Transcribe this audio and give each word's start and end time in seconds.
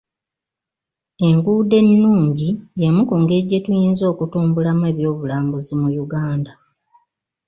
Enguudo 1.27 1.73
ennungi 1.83 2.49
y'emu 2.79 3.01
ku 3.09 3.15
ngeri 3.21 3.43
gye 3.49 3.63
tuyinza 3.65 4.03
okutumbulamu 4.11 4.83
ebyobulambuzi 4.91 5.73
mu 5.81 5.89
Uganda. 6.03 6.51